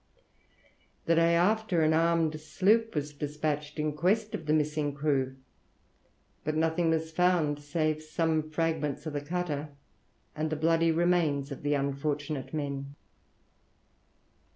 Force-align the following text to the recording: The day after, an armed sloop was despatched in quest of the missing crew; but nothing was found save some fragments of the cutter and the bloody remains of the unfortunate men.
The 1.05 1.13
day 1.13 1.35
after, 1.35 1.83
an 1.83 1.93
armed 1.93 2.39
sloop 2.41 2.95
was 2.95 3.13
despatched 3.13 3.77
in 3.77 3.93
quest 3.93 4.33
of 4.33 4.47
the 4.47 4.53
missing 4.53 4.95
crew; 4.95 5.35
but 6.43 6.55
nothing 6.55 6.89
was 6.89 7.11
found 7.11 7.59
save 7.59 8.01
some 8.01 8.49
fragments 8.49 9.05
of 9.05 9.13
the 9.13 9.21
cutter 9.21 9.69
and 10.35 10.49
the 10.49 10.55
bloody 10.55 10.91
remains 10.91 11.51
of 11.51 11.61
the 11.61 11.75
unfortunate 11.75 12.51
men. 12.51 12.95